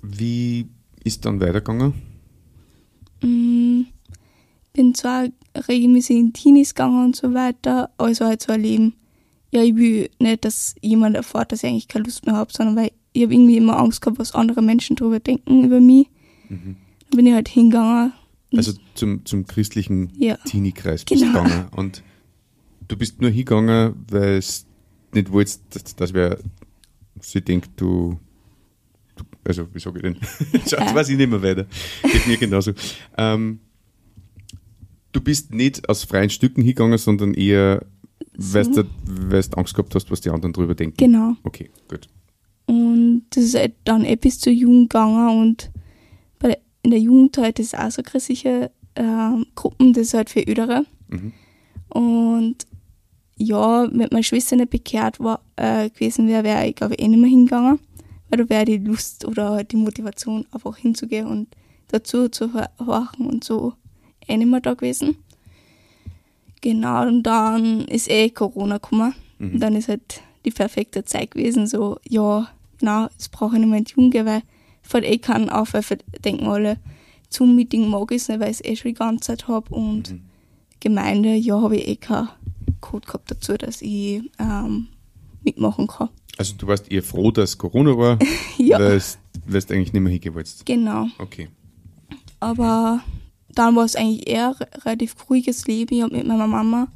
Wie 0.02 0.69
ist 1.02 1.25
dann 1.25 1.40
weitergegangen? 1.40 1.93
Mm, 3.23 3.83
bin 4.73 4.95
zwar 4.95 5.29
regelmäßig 5.69 6.17
in 6.17 6.33
Teenies 6.33 6.75
gegangen 6.75 7.05
und 7.07 7.17
so 7.17 7.35
weiter, 7.35 7.91
aber 7.99 8.11
es 8.11 8.21
war 8.21 8.29
halt 8.29 8.43
so 8.43 8.53
ein 8.53 8.62
Leben. 8.62 8.95
Ja, 9.53 9.62
ich 9.62 9.75
will 9.75 10.09
nicht, 10.21 10.45
dass 10.45 10.77
jemand 10.81 11.17
erfährt, 11.17 11.50
dass 11.53 11.65
ich 11.65 11.69
eigentlich 11.71 11.89
keine 11.89 12.05
Lust 12.05 12.25
mehr 12.25 12.37
habe, 12.37 12.53
sondern 12.53 12.77
weil 12.77 12.93
ich 13.12 13.23
habe 13.25 13.35
irgendwie 13.35 13.57
immer 13.57 13.79
Angst 13.79 14.00
gehabt, 14.00 14.19
was 14.21 14.35
andere 14.35 14.62
Menschen 14.62 14.95
darüber 14.95 15.19
denken 15.19 15.65
über 15.65 15.81
mich. 15.81 16.07
Mhm. 16.49 16.77
Dann 17.11 17.17
bin 17.17 17.27
ich 17.27 17.33
halt 17.35 17.49
hingegangen. 17.49 18.12
Also 18.57 18.73
zum, 18.95 19.25
zum 19.27 19.47
christlichen 19.47 20.11
Ja, 20.17 20.37
Teenie-Kreis 20.37 21.05
bist 21.05 21.21
Genau. 21.23 21.43
gegangen. 21.43 21.67
Und 21.75 22.05
du 22.87 22.97
bist 22.97 23.21
nur 23.21 23.31
hingegangen, 23.31 23.95
weil 24.09 24.37
es 24.39 24.67
nicht 25.12 25.33
wolltest, 25.33 25.62
dass, 25.71 25.97
dass 25.97 26.15
wer 26.15 26.39
sie 27.21 27.41
denkt, 27.43 27.71
du 27.77 28.19
also 29.45 29.67
wie 29.75 29.79
sage 29.81 29.99
ich 29.99 30.03
denn? 30.03 30.17
Jetzt 30.53 30.73
Äh. 30.73 30.95
weiß 30.95 31.09
ich 31.11 31.17
nicht 31.17 31.31
mehr 31.31 31.43
weiter. 31.43 31.67
Geht 32.03 32.27
mir 32.27 32.37
genauso. 32.37 32.73
Ähm, 33.17 33.61
du 35.12 35.21
bist 35.21 35.53
nicht 35.53 35.89
aus 35.89 36.05
freien 36.05 36.31
Stücken 36.31 36.62
hingegangen, 36.62 36.99
sondern 36.99 37.35
eher, 37.35 37.85
weil 38.37 38.65
du 38.65 38.85
weil 39.05 39.43
du 39.43 39.57
Angst 39.57 39.75
gehabt 39.75 39.95
hast, 39.95 40.11
was 40.11 40.21
die 40.21 40.31
anderen 40.31 40.53
drüber 40.53 40.75
denken. 40.75 40.97
genau. 40.97 41.37
Okay, 41.43 41.71
gut. 41.89 42.09
Und 42.67 43.23
das 43.31 43.45
ist 43.45 43.55
halt 43.57 43.75
dann 43.85 44.05
eh 44.05 44.17
bis 44.17 44.39
zur 44.39 44.53
Jugend 44.53 44.91
gegangen 44.91 45.41
und 45.41 45.71
der, 46.41 46.59
in 46.83 46.91
der 46.93 47.00
Jugend 47.00 47.37
halt 47.39 47.59
ist 47.59 47.77
auch 47.77 47.91
so 47.91 48.03
christliche 48.03 48.71
ähm, 48.95 49.47
Gruppen, 49.57 49.93
das 49.93 50.09
ist 50.09 50.15
halt 50.15 50.31
für 50.31 50.41
Ödere. 50.49 50.85
Mhm. 51.09 51.33
Und 51.89 52.57
ja, 53.37 53.89
wenn 53.91 54.09
meine 54.12 54.23
Schwester 54.23 54.55
nicht 54.57 54.71
bekehrt 54.71 55.19
war, 55.19 55.41
äh, 55.57 55.91
gewesen 55.91 56.29
wäre, 56.29 56.45
wäre 56.45 56.69
ich 56.69 56.77
glaube 56.77 56.95
ich 56.95 57.03
eh 57.03 57.09
nicht 57.09 57.19
mehr 57.21 57.31
hingegangen, 57.31 57.81
da 58.39 58.49
wäre 58.49 58.65
die 58.65 58.79
Lust 58.79 59.25
oder 59.25 59.65
die 59.65 59.77
Motivation 59.77 60.47
einfach 60.53 60.77
hinzugehen 60.77 61.27
und 61.27 61.49
dazu 61.89 62.29
zu 62.29 62.53
horchen 62.79 63.27
und 63.27 63.45
so 63.45 63.75
eh 64.27 64.37
nicht 64.37 64.49
mehr 64.49 64.61
da 64.61 64.75
gewesen. 64.75 65.17
Genau, 66.61 67.07
und 67.07 67.23
dann 67.23 67.87
ist 67.87 68.11
eh 68.11 68.31
Corona 68.31 68.77
gekommen. 68.77 69.15
Mhm. 69.39 69.55
Und 69.55 69.61
dann 69.61 69.77
ist 69.77 69.89
halt 69.89 70.23
die 70.45 70.51
perfekte 70.51 71.05
Zeit 71.05 71.33
gewesen, 71.33 71.67
so, 71.67 71.99
ja, 72.09 72.49
na, 72.81 73.11
das 73.17 73.29
brauche 73.29 73.57
ich 73.57 73.61
nicht 73.61 73.69
mehr 73.69 73.79
in 73.79 73.85
die 73.85 73.93
Jugend 73.93 74.13
gehen, 74.13 74.27
weil 74.27 74.43
fällt 74.83 75.05
eh 75.05 75.19
keinen 75.19 75.51
auf, 75.51 75.75
weil 75.75 75.83
denken 76.25 76.47
alle, 76.47 76.79
zum 77.29 77.55
Meeting 77.55 77.89
mag 77.89 78.11
ich 78.11 78.23
es 78.23 78.29
nicht, 78.29 78.41
weil 78.41 78.51
ich 78.51 78.61
es 78.61 78.65
eh 78.65 78.77
schon 78.77 78.91
die 78.91 78.99
ganze 78.99 79.21
Zeit 79.37 79.49
habe 79.49 79.75
und 79.75 80.13
Mhm. 80.13 80.21
Gemeinde, 80.81 81.35
ja, 81.35 81.61
habe 81.61 81.77
ich 81.77 81.89
eh 81.89 81.97
keinen 81.97 82.29
Code 82.81 83.07
gehabt 83.07 83.31
dazu, 83.31 83.57
dass 83.59 83.83
ich 83.83 84.23
ähm, 84.39 84.89
mitmachen 85.43 85.87
kann. 85.87 86.09
Also 86.37 86.55
du 86.57 86.67
warst 86.67 86.91
eher 86.91 87.03
froh, 87.03 87.31
dass 87.31 87.59
Corona 87.59 87.97
war, 87.97 88.19
Ja, 88.59 88.79
weil 88.79 89.01
du 89.47 89.57
eigentlich 89.57 89.93
nicht 89.93 90.03
mehr 90.03 90.13
hingehen 90.13 90.35
wolltest. 90.35 90.65
genau. 90.67 91.07
Okay. 91.19 91.49
Aber 92.39 93.01
dann 93.55 93.77
war 93.77 93.85
es 93.85 93.97
eigentlich 93.97 94.27
eher 94.29 94.55
ein 94.59 94.81
relativ 94.83 95.15
ruhiges 95.29 95.67
Leben. 95.67 95.95
Ich 95.95 96.03
habe 96.03 96.17
mit 96.17 96.27
meiner 96.27 96.47
Mama 96.47 96.89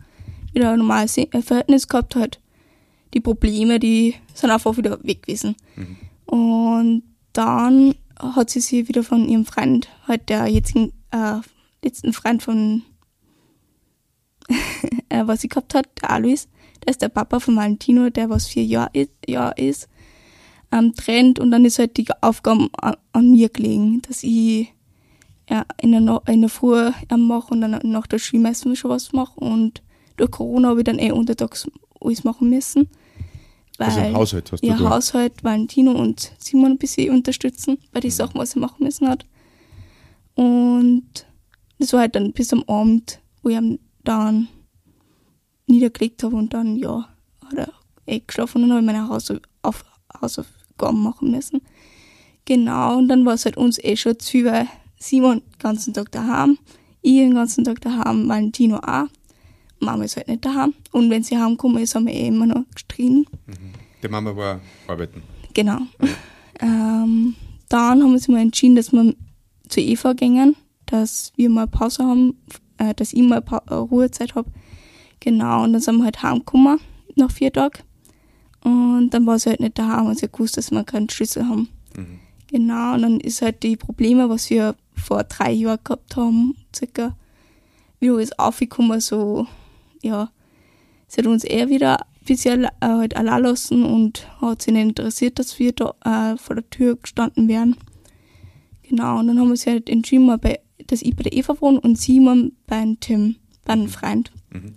wieder 0.53 0.71
ein 0.73 0.79
normales 0.79 1.19
äh, 1.19 1.43
Verhältnis 1.43 1.89
gehabt. 1.89 2.17
Halt. 2.17 2.41
Die 3.13 3.21
Probleme, 3.21 3.79
die 3.79 4.15
sind 4.33 4.51
einfach 4.51 4.77
wieder 4.77 4.99
weg 5.05 5.23
gewesen. 5.23 5.57
Mhm. 5.77 5.97
Und 6.27 7.03
dann 7.33 7.95
hat 8.19 8.51
sie 8.51 8.61
sich 8.61 8.89
wieder 8.89 9.03
von 9.03 9.29
ihrem 9.29 9.45
Freund, 9.45 9.89
halt 10.09 10.29
der 10.29 10.47
jetzigen, 10.47 10.93
äh, 11.11 11.41
letzten 11.83 12.13
Freund 12.13 12.43
von, 12.43 12.83
äh, 15.09 15.23
was 15.27 15.41
sie 15.43 15.49
gehabt 15.49 15.75
hat, 15.75 15.87
der 16.01 16.11
Alois, 16.11 16.47
der 16.85 16.91
ist 16.91 17.03
der 17.03 17.09
Papa 17.09 17.41
von 17.41 17.57
Valentino, 17.57 18.11
der 18.11 18.31
was 18.31 18.47
vier 18.47 18.65
Jahre 18.65 19.09
Jahr 19.27 19.57
ist, 19.57 19.89
ähm, 20.73 20.95
trennt 20.95 21.39
und 21.39 21.51
dann 21.51 21.65
ist 21.65 21.79
halt 21.79 21.97
die 21.97 22.07
Aufgabe 22.21 22.69
an, 22.79 22.97
an 23.13 23.31
mir 23.31 23.49
gelegen, 23.49 24.03
dass 24.03 24.23
ich 24.23 24.73
ja, 25.49 25.65
in, 25.81 25.93
der 25.93 26.01
no 26.01 26.21
in 26.27 26.41
der 26.41 26.51
Früh 26.51 26.91
ähm, 27.11 27.27
mache 27.27 27.53
und 27.53 27.61
dann 27.61 27.79
nach 27.85 28.07
der 28.07 28.19
Schule 28.19 28.43
meistens 28.43 28.79
schon 28.79 28.91
was 28.91 29.13
mache 29.13 29.39
und 29.41 29.83
durch 30.17 30.31
Corona 30.31 30.69
habe 30.69 30.81
ich 30.81 30.85
dann 30.85 30.99
eh 30.99 31.13
untertags 31.13 31.69
alles 32.01 32.25
machen 32.25 32.51
müssen. 32.51 32.89
Weil, 33.79 33.89
Also 33.89 34.15
Haushalt 34.15 34.53
hast 34.53 34.63
du 34.63 34.67
ja, 34.67 34.77
da. 34.77 34.91
Haushalt, 34.91 35.43
Valentino 35.43 35.93
und 35.93 36.33
Simon 36.39 36.73
ein 36.73 36.79
bisschen 36.79 37.13
unterstützen 37.13 37.79
bei 37.93 38.01
den 38.01 38.11
Sachen, 38.11 38.39
was 38.39 38.53
sie 38.53 38.61
machen 38.61 38.85
müssen 38.85 39.09
hat. 39.09 39.27
Und 40.35 41.27
das 41.79 41.93
war 41.93 42.01
halt 42.01 42.15
dann 42.15 42.33
bis 42.33 42.53
am 42.53 42.65
Abend, 42.69 43.21
wo 43.43 43.49
ich 43.49 43.59
dann 44.05 44.49
niedergelegt 45.67 46.23
habe 46.23 46.37
und 46.37 46.55
dann, 46.55 46.77
ja, 46.77 47.09
hat 47.45 47.55
er 47.55 47.73
eh 48.07 48.21
geschlafen 48.21 48.63
und 48.63 48.69
dann 48.69 48.79
habe 48.79 48.87
ich 48.87 48.93
meine 48.93 49.09
Hausauf 49.09 49.39
auf 49.63 49.85
Hausaufgaben 50.21 51.03
machen 51.03 51.31
müssen. 51.31 51.61
Genau, 52.45 52.99
und 52.99 53.09
dann 53.09 53.25
war 53.25 53.35
es 53.35 53.45
halt 53.45 53.57
uns 53.57 53.79
eh 53.79 53.97
schon 53.97 54.19
zu 54.19 54.31
viel, 54.31 54.45
weil 54.45 54.69
Simon 54.99 55.41
den 55.41 55.59
ganzen 55.59 55.95
Tag 55.95 56.13
daheim, 56.13 56.59
ich 57.01 57.17
den 57.17 57.35
ganzen 57.35 57.65
Tag 57.65 57.81
daheim, 57.81 58.29
Valentino 58.29 58.77
auch. 58.79 59.07
Mama 59.81 60.05
ist 60.05 60.17
halt 60.17 60.29
nicht 60.29 60.45
daheim. 60.45 60.75
Und 60.93 61.11
wenn 61.11 61.23
sie 61.23 61.37
heimgekommen 61.37 61.83
ist, 61.83 61.95
haben 61.95 62.07
wir 62.07 62.15
eh 62.15 62.29
immer 62.29 62.47
noch 62.47 62.65
gestritten. 62.73 63.27
Der 64.03 64.11
Mama 64.11 64.35
war 64.35 64.61
arbeiten. 64.87 65.23
Genau. 65.53 65.79
Ähm, 66.61 67.35
dann 67.69 68.03
haben 68.03 68.09
wir 68.09 68.15
uns 68.15 68.29
mal 68.29 68.41
entschieden, 68.41 68.77
dass 68.77 68.93
wir 68.93 69.15
zu 69.69 69.81
Eva 69.81 70.13
gingen, 70.13 70.57
dass 70.87 71.33
wir 71.37 71.51
mal 71.51 71.67
Pause 71.67 72.05
haben, 72.05 72.39
äh, 72.79 72.95
dass 72.95 73.13
ich 73.13 73.23
mal 73.23 73.43
pa 73.43 73.63
äh, 73.69 73.75
Ruhezeit 73.75 74.35
habe. 74.35 74.51
Genau, 75.21 75.65
und 75.65 75.73
dann 75.73 75.83
sind 75.83 75.97
wir 75.99 76.05
halt 76.05 76.23
heimgekommen 76.23 76.79
nach 77.17 77.31
vier 77.31 77.53
Tagen. 77.53 77.81
Und 78.63 79.11
dann 79.11 79.27
war 79.27 79.39
sie 79.39 79.51
halt 79.51 79.61
nicht 79.61 79.79
daheim 79.79 80.07
und 80.07 80.19
sie 80.19 80.27
hat 80.27 80.33
gewusst, 80.33 80.57
dass 80.57 80.71
wir 80.71 80.85
keinen 80.85 81.11
Schlüssel 81.11 81.47
haben. 81.47 81.69
Mhm. 81.97 82.21
Genau, 82.49 82.95
und 82.95 83.03
dann 83.03 83.21
ist 83.21 83.43
halt 83.43 83.63
die 83.63 83.77
Probleme, 83.77 84.29
was 84.29 84.49
wir 84.51 84.75
vor 84.95 85.25
drei 85.25 85.53
Jahren 85.53 85.81
gehabt 85.83 86.17
haben, 86.17 86.55
circa, 86.75 87.17
wieder 88.01 88.15
alles 88.15 88.39
aufgekommen, 88.39 89.01
so, 89.01 89.47
ja, 90.03 90.31
sie 91.09 91.21
hat 91.21 91.27
uns 91.27 91.45
eher 91.45 91.69
wieder 91.69 92.01
ein 92.01 92.25
bisschen 92.27 92.65
äh, 92.65 92.71
halt 92.81 93.17
allein 93.17 93.43
lassen 93.43 93.85
und 93.85 94.27
hat 94.41 94.63
sich 94.63 94.73
nicht 94.73 94.83
interessiert, 94.83 95.39
dass 95.39 95.59
wir 95.59 95.73
da 95.73 95.95
äh, 96.05 96.37
vor 96.39 96.57
der 96.57 96.69
Tür 96.71 96.97
gestanden 96.97 97.49
wären. 97.49 97.77
Genau, 98.83 99.19
und 99.19 99.27
dann 99.27 99.39
haben 99.39 99.49
wir 99.49 99.57
sich 99.57 99.73
halt 99.73 99.89
entschieden, 99.89 100.27
mal 100.27 100.39
bei, 100.39 100.61
dass 100.87 101.03
ich 101.03 101.17
bei 101.17 101.25
der 101.25 101.33
Eva 101.33 101.61
wohne 101.61 101.81
und 101.81 101.99
Simon 101.99 102.53
beim 102.67 103.01
Tim, 103.01 103.37
bei 103.65 103.73
einem 103.73 103.89
Freund. 103.89 104.31
Mhm. 104.51 104.75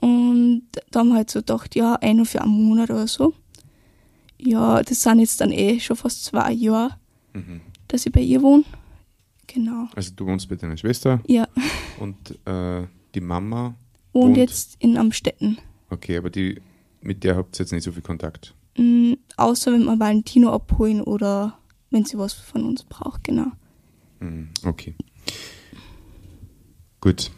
Und 0.00 0.62
da 0.90 1.00
haben 1.00 1.08
wir 1.08 1.16
halt 1.16 1.30
so 1.30 1.40
gedacht, 1.40 1.74
ja, 1.74 1.98
nur 2.14 2.26
für 2.26 2.42
einen 2.42 2.64
Monat 2.64 2.90
oder 2.90 3.06
so. 3.06 3.34
Ja, 4.38 4.82
das 4.82 5.02
sind 5.02 5.20
jetzt 5.20 5.40
dann 5.40 5.52
eh 5.52 5.80
schon 5.80 5.96
fast 5.96 6.24
zwei 6.24 6.52
Jahre, 6.52 6.96
Mhm. 7.32 7.60
dass 7.88 8.04
ich 8.06 8.12
bei 8.12 8.20
ihr 8.20 8.42
wohne. 8.42 8.64
Genau. 9.46 9.88
Also 9.94 10.12
du 10.14 10.26
wohnst 10.26 10.48
bei 10.48 10.56
deiner 10.56 10.76
Schwester 10.76 11.20
Ja, 11.26 11.46
und 12.00 12.16
äh, 12.46 12.86
die 13.14 13.20
Mama, 13.20 13.74
wohnt 14.12 14.28
Wohnt? 14.28 14.36
jetzt 14.36 14.76
in 14.80 14.96
Amstetten. 14.96 15.58
okay, 15.90 16.16
aber 16.16 16.30
die 16.30 16.60
mit 17.00 17.22
der 17.24 17.36
habt 17.36 17.56
ihr 17.58 17.64
jetzt 17.64 17.72
nicht 17.72 17.84
so 17.84 17.92
viel 17.92 18.02
Kontakt. 18.02 18.54
Mm, 18.78 19.12
außer 19.36 19.72
wenn 19.72 19.84
wir 19.84 19.98
Valentino 20.00 20.52
abholen 20.52 21.00
oder 21.02 21.58
wenn 21.90 22.04
sie 22.04 22.18
was 22.18 22.32
von 22.32 22.64
uns 22.64 22.82
braucht, 22.82 23.22
genau. 23.24 23.52
Mhm. 24.20 24.48
Okay. 24.64 24.94
Gut. 27.00 27.30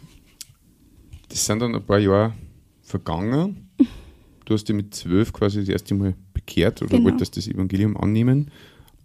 Das 1.29 1.45
sind 1.45 1.59
dann 1.59 1.75
ein 1.75 1.85
paar 1.85 1.99
Jahre 1.99 2.33
vergangen. 2.87 3.69
Du 4.45 4.53
hast 4.53 4.65
dich 4.69 4.75
mit 4.75 4.95
zwölf 4.95 5.33
quasi 5.33 5.59
das 5.59 5.69
erste 5.69 5.93
Mal 5.93 6.15
bekehrt 6.33 6.81
oder 6.81 6.97
Genau. 6.97 7.09
wolltest 7.11 7.35
das 7.37 7.47
Evangelium 7.47 7.97
annehmen, 7.97 8.49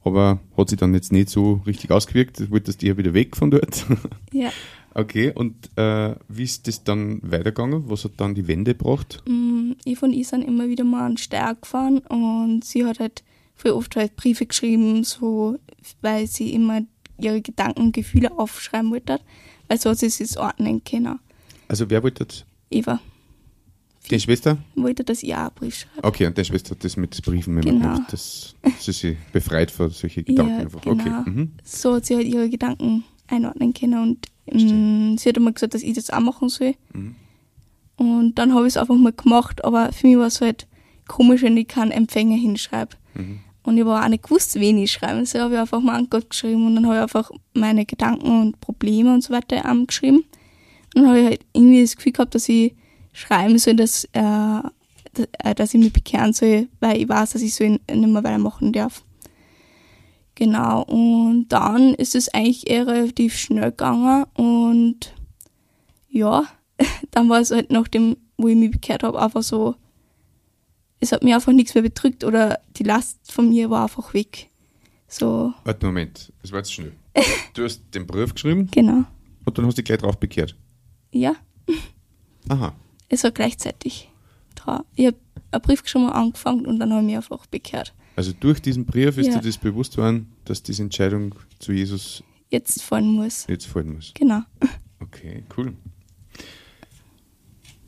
aber 0.05 0.39
hat 0.57 0.69
sich 0.71 0.79
dann 0.79 0.95
jetzt 0.95 1.13
nicht 1.13 1.29
so 1.29 1.61
richtig 1.67 1.91
ausgewirkt. 1.91 2.39
Du 2.41 2.51
wolltest 2.51 2.83
eher 2.85 2.97
wieder 2.97 3.13
weg 3.15 3.37
von 3.37 3.51
dort. 3.51 3.85
Ja. 4.33 4.51
okay, 4.95 5.33
und 5.35 5.71
äh, 5.77 6.15
wie 6.29 6.45
ist 6.45 6.67
das 6.69 6.85
dann 6.85 7.21
weitergegangen? 7.23 7.91
Was 7.91 8.05
hat 8.05 8.13
dann 8.19 8.35
die 8.35 8.47
Wende 8.49 8.75
gebracht? 8.75 9.23
Mm, 9.29 9.73
ich 9.85 10.01
und 10.03 10.13
ich 10.13 10.29
sind 10.29 10.43
immer 10.43 10.69
wieder 10.69 10.85
mal 10.85 11.05
an 11.07 11.17
Steyr 11.17 11.57
gefahren 11.61 11.99
und 12.09 12.65
sie 12.65 12.85
hat 12.87 13.01
halt 13.01 13.23
voll 13.55 13.73
oft 13.73 13.95
halt 13.97 14.17
Briefe 14.17 14.47
geschrieben, 14.47 15.05
so, 15.05 15.59
weil 16.01 16.27
sie 16.29 16.53
immer 16.55 16.83
ihre 17.19 17.43
Gedanken 17.43 17.81
und 17.83 17.93
Gefühle 17.93 18.33
aufschreiben 18.39 18.91
wollte, 18.91 19.21
weil 19.69 19.79
so 19.81 19.91
hat 19.91 19.99
sie 19.99 20.07
es 20.07 20.37
ordnen 20.37 20.83
können. 20.85 21.19
Also 21.69 21.89
wer 21.91 22.03
wollte 22.03 22.25
das? 22.25 22.45
Eva. 22.71 23.01
Die 24.11 24.21
Schwester? 24.21 24.59
wollte, 24.75 25.05
dass 25.05 25.23
ich 25.23 25.33
auch 25.35 25.39
einen 25.39 25.51
Brief 25.55 25.75
schreibe. 25.77 26.07
Okay, 26.07 26.27
und 26.27 26.37
deine 26.37 26.45
Schwester 26.45 26.71
hat 26.73 26.85
das 26.85 26.97
mit 26.97 27.21
Briefen 27.23 27.53
immer 27.53 27.61
Genau. 27.63 27.95
gemacht. 27.95 28.13
Das, 28.13 28.55
das 28.63 28.89
ist 28.89 29.01
sie 29.01 29.17
befreit 29.33 29.71
von 29.71 29.91
solchen 29.91 30.25
Gedanken. 30.25 30.53
Ja, 30.55 30.59
einfach. 30.59 30.81
genau. 30.83 30.95
Okay. 31.21 31.31
Mhm. 31.31 31.53
So 31.65 31.95
hat 31.95 32.07
sie 32.07 32.17
halt 32.17 32.27
ihre 32.27 32.51
Gedanken 32.51 33.05
einordnen 33.29 33.73
können 33.73 34.03
und 34.03 34.27
mh, 34.53 35.17
sie 35.19 35.29
hat 35.29 35.37
immer 35.37 35.53
gesagt, 35.53 35.75
dass 35.75 35.83
ich 35.83 35.95
das 35.95 36.11
auch 36.11 36.21
machen 36.21 36.49
soll. 36.49 36.75
Mhm. 36.93 37.15
Und 37.97 38.35
dann 38.35 38.55
habe 38.55 38.67
ich 38.67 38.73
es 38.75 38.77
einfach 38.77 38.97
mal 38.97 39.13
gemacht, 39.13 39.65
aber 39.65 39.93
für 39.93 40.07
mich 40.07 40.17
war 40.17 40.27
es 40.27 40.41
halt 40.41 40.67
komisch, 41.07 41.43
wenn 41.43 41.57
ich 41.57 41.69
keinen 41.69 41.93
Empfänger 41.93 42.37
hinschreibe. 42.37 42.97
Mhm. 43.15 43.41
Und 43.63 43.79
ich 43.79 43.85
habe 43.85 44.03
auch 44.05 44.09
nicht 44.09 44.25
gewusst, 44.25 44.57
wen 44.57 44.79
ich 44.79 44.91
schreibe. 44.91 45.19
Also 45.19 45.39
habe 45.39 45.55
ich 45.55 45.61
einfach 45.61 45.81
mal 45.81 45.95
an 45.97 46.09
Gott 46.11 46.29
geschrieben 46.31 46.67
und 46.67 46.75
dann 46.75 46.87
habe 46.87 46.97
ich 46.97 47.03
einfach 47.03 47.31
meine 47.55 47.87
Gedanken 47.87 48.41
und 48.41 48.61
Probleme 48.61 49.15
und 49.15 49.23
so 49.23 49.33
weiter 49.33 49.65
angeschrieben. 49.65 50.25
Und 50.95 51.03
dann 51.03 51.07
habe 51.07 51.21
ich 51.21 51.27
halt 51.27 51.41
irgendwie 51.53 51.81
das 51.83 51.95
Gefühl 51.97 52.13
gehabt, 52.13 52.35
dass 52.35 52.49
ich 52.49 52.75
schreiben 53.13 53.59
soll, 53.59 53.77
dass, 53.77 54.05
äh, 54.13 54.63
dass, 55.55 55.75
ich 55.75 55.81
mich 55.81 55.93
bekehren 55.93 56.33
soll, 56.33 56.69
weil 56.81 57.01
ich 57.01 57.09
weiß, 57.09 57.33
dass 57.33 57.43
ich 57.43 57.55
so 57.55 57.65
nicht 57.65 57.89
mehr 57.89 58.25
weitermachen 58.25 58.73
darf. 58.73 59.05
Genau, 60.35 60.83
und 60.83 61.49
dann 61.49 61.95
ist 61.95 62.15
es 62.15 62.33
eigentlich 62.33 62.69
eher 62.69 62.87
relativ 62.87 63.37
schnell 63.37 63.71
gegangen 63.71 64.25
und 64.35 65.15
ja, 66.09 66.47
dann 67.11 67.29
war 67.29 67.41
es 67.41 67.51
halt 67.51 67.71
nach 67.71 67.87
dem, 67.87 68.17
wo 68.39 68.49
ich 68.49 68.57
mich 68.57 68.71
bekehrt 68.71 69.03
habe, 69.03 69.21
einfach 69.21 69.43
so, 69.43 69.77
es 71.01 71.13
hat 71.13 71.23
mir 71.23 71.35
einfach 71.35 71.53
nichts 71.53 71.75
mehr 71.75 71.83
bedrückt 71.83 72.25
oder 72.25 72.61
die 72.77 72.85
Last 72.85 73.31
von 73.31 73.51
mir 73.51 73.69
war 73.69 73.83
einfach 73.83 74.15
weg. 74.15 74.49
So, 75.07 75.53
Warte, 75.65 75.85
Moment. 75.85 76.33
Das 76.41 76.53
war 76.53 76.61
jetzt 76.61 76.73
schnell. 76.73 76.93
Du 77.53 77.65
hast 77.65 77.83
den 77.95 78.07
Brief 78.07 78.33
geschrieben 78.33 78.69
genau. 78.71 79.05
und 79.45 79.59
dann 79.59 79.67
hast 79.67 79.77
du 79.77 79.83
dich 79.83 79.85
gleich 79.85 79.99
drauf 79.99 80.19
bekehrt. 80.19 80.57
Ja, 81.13 81.37
Aha. 82.49 82.75
Es 83.13 83.25
war 83.25 83.31
gleichzeitig. 83.31 84.09
dran. 84.55 84.83
Ich 84.97 85.07
habe 85.07 85.17
einen 85.51 85.63
Brief 85.63 85.83
schon 85.87 86.05
mal 86.05 86.13
angefangen 86.13 86.67
und 86.67 86.79
dann 86.79 86.91
habe 86.93 87.01
ich 87.03 87.07
mich 87.07 87.17
einfach 87.17 87.47
bekehrt. 87.47 87.95
Also 88.17 88.33
durch 88.39 88.61
diesen 88.61 88.85
Brief 88.85 89.17
ist 89.17 89.29
Ja. 89.29 89.39
dir 89.39 89.47
das 89.47 89.57
bewusst 89.59 89.97
worden, 89.97 90.33
dass 90.45 90.63
diese 90.63 90.83
Entscheidung 90.83 91.35
zu 91.59 91.73
Jesus 91.73 92.23
Jetzt 92.51 92.83
fallen 92.83 93.07
muss. 93.15 93.47
jetzt 93.49 93.67
fallen 93.67 93.95
muss. 93.95 94.13
Genau. 94.15 94.41
Okay, 95.01 95.45
cool. 95.57 95.75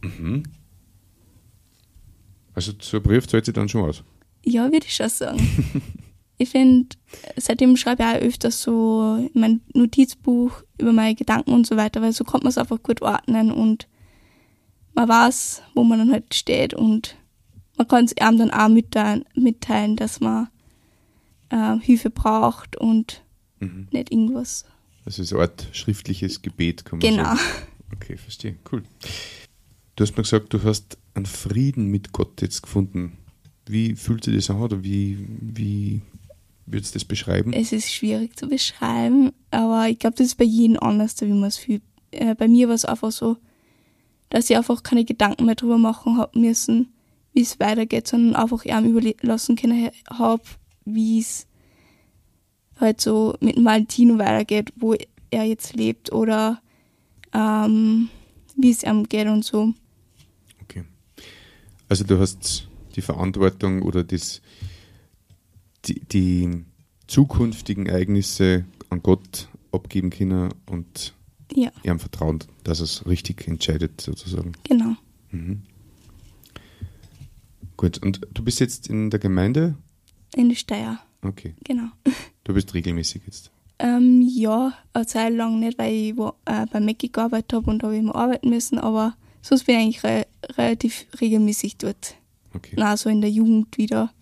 Mhm. 0.02 0.42
Also 2.54 2.72
so 2.80 2.96
ein 2.98 3.02
Brief 3.02 3.26
zahlt 3.26 3.44
sich 3.44 3.54
dann 3.54 3.68
schon 3.68 3.82
aus. 3.88 4.02
Ja, 4.44 4.64
würde 4.70 4.86
ich 4.86 4.94
schon 4.94 5.08
sagen. 5.08 5.82
ich 6.38 6.48
finde, 6.50 6.88
seitdem 7.36 7.76
schreibe 7.76 8.02
ich 8.04 8.08
auch 8.08 8.22
öfters 8.26 8.62
so 8.62 9.28
in 9.34 9.40
mein 9.40 9.60
Notizbuch 9.74 10.62
über 10.78 10.92
meine 10.92 11.14
Gedanken 11.14 11.52
und 11.52 11.66
so 11.66 11.76
weiter, 11.76 12.00
weil 12.00 12.12
so 12.12 12.24
kommt 12.24 12.44
man 12.44 12.50
es 12.50 12.58
einfach 12.58 12.82
gut 12.82 13.02
ordnen 13.02 13.50
und 13.52 13.88
man 14.94 15.08
weiß, 15.08 15.62
wo 15.74 15.84
man 15.84 15.98
dann 15.98 16.12
halt 16.12 16.34
steht 16.34 16.74
und 16.74 17.16
man 17.76 17.88
kann 17.88 18.04
es 18.04 18.16
einem 18.18 18.38
dann 18.38 18.50
auch 18.50 18.68
mitteilen, 18.68 19.24
mitteilen 19.34 19.96
dass 19.96 20.20
man 20.20 20.48
äh, 21.50 21.76
Hilfe 21.80 22.10
braucht 22.10 22.76
und 22.76 23.22
Mhm. 23.60 23.86
nicht 23.92 24.10
irgendwas. 24.10 24.64
Also 25.06 25.22
so 25.22 25.36
eine 25.36 25.44
Art 25.44 25.68
schriftliches 25.72 26.42
Gebet 26.42 26.84
kann 26.84 26.98
man 26.98 27.08
Genau. 27.08 27.24
sagen. 27.24 27.38
Okay, 27.94 28.16
verstehe. 28.16 28.56
Cool. 28.70 28.82
Du 29.96 30.02
hast 30.02 30.16
mir 30.16 30.22
gesagt, 30.24 30.52
du 30.52 30.62
hast 30.64 30.98
einen 31.14 31.26
Frieden 31.26 31.86
mit 31.90 32.12
Gott 32.12 32.42
jetzt 32.42 32.62
gefunden. 32.62 33.16
Wie 33.66 33.94
fühlt 33.94 34.24
sich 34.24 34.34
das 34.34 34.50
an 34.50 34.60
oder 34.60 34.82
wie, 34.82 35.24
wie 35.40 36.02
würdest 36.66 36.94
du 36.94 36.98
das 36.98 37.04
beschreiben? 37.04 37.52
Es 37.52 37.72
ist 37.72 37.92
schwierig 37.92 38.36
zu 38.36 38.48
beschreiben, 38.48 39.32
aber 39.50 39.88
ich 39.88 39.98
glaube, 39.98 40.16
das 40.16 40.26
ist 40.28 40.36
bei 40.36 40.44
jedem 40.44 40.78
anders, 40.80 41.20
wie 41.20 41.26
man 41.26 41.44
es 41.44 41.56
fühlt. 41.58 41.82
Äh, 42.10 42.34
bei 42.34 42.48
mir 42.48 42.68
war 42.68 42.74
es 42.74 42.84
einfach 42.84 43.12
so, 43.12 43.36
dass 44.30 44.50
ich 44.50 44.56
einfach 44.56 44.82
keine 44.82 45.04
Gedanken 45.04 45.46
mehr 45.46 45.54
drüber 45.54 45.78
machen 45.78 46.18
habe 46.18 46.38
müssen, 46.38 46.92
wie 47.32 47.42
es 47.42 47.60
weitergeht, 47.60 48.08
sondern 48.08 48.36
einfach 48.36 48.64
ihm 48.64 48.84
überlassen 48.96 49.56
können 49.56 49.90
habe, 50.10 50.42
wie 50.84 51.20
es 51.20 51.46
halt 52.80 53.00
so 53.00 53.36
mit 53.40 53.62
Valentino 53.62 54.18
weitergeht, 54.18 54.72
wo 54.76 54.94
er 55.30 55.44
jetzt 55.44 55.74
lebt 55.74 56.12
oder 56.12 56.60
ähm, 57.32 58.08
wie 58.56 58.70
es 58.70 58.82
ihm 58.82 59.08
geht 59.08 59.26
und 59.28 59.44
so. 59.44 59.74
Okay. 60.62 60.84
Also 61.88 62.04
du 62.04 62.18
hast 62.18 62.68
die 62.96 63.02
Verantwortung 63.02 63.82
oder 63.82 64.04
das, 64.04 64.40
die, 65.86 66.00
die 66.00 66.64
zukünftigen 67.06 67.86
Ereignisse 67.86 68.64
an 68.90 69.02
Gott 69.02 69.48
abgeben 69.72 70.10
können 70.10 70.54
und 70.66 71.14
Ja, 71.52 71.70
ihm 71.82 71.98
vertrauen, 71.98 72.40
dass 72.64 72.80
es 72.80 73.06
richtig 73.06 73.46
entscheidet 73.46 74.00
sozusagen. 74.00 74.52
genau. 74.64 74.96
Mhm. 75.30 75.62
Gut, 77.76 77.98
und 78.02 78.20
du 78.32 78.44
bist 78.44 78.60
jetzt 78.60 78.88
in 78.88 79.10
der 79.10 79.18
Gemeinde? 79.20 79.74
In 80.36 80.48
der 80.48 80.56
Steier, 80.56 81.00
Okay, 81.24 81.54
genau. 81.64 81.88
du 82.44 82.54
bist 82.54 82.74
regelmäßig 82.74 83.22
jetzt. 83.26 83.50
Ähm, 83.78 84.22
ja, 84.22 84.72
eine 84.92 85.06
Zeit 85.06 85.32
lang 85.32 85.58
nicht, 85.58 85.78
weil 85.78 85.92
ich 85.92 86.16
wo, 86.16 86.34
äh, 86.44 86.66
bei 86.70 86.80
Mackie 86.80 87.10
gearbeitet 87.10 87.54
habe 87.54 87.70
und 87.70 87.82
da 87.82 87.86
habe 87.86 87.96
ich 87.96 88.02
immer 88.02 88.14
arbeiten 88.14 88.48
müssen, 88.50 88.78
aber 88.78 89.16
sonst 89.42 89.64
bin 89.64 89.76
ich 89.76 89.82
eigentlich 89.82 90.04
re 90.04 90.26
relativ 90.56 91.06
regelmäßig 91.20 91.78
dort. 91.78 92.14
Okay. 92.54 92.74
Na, 92.78 92.96
so 92.96 93.10
in 93.10 93.20
der 93.20 93.30
Jugend 93.30 93.76
wieder. 93.78 94.12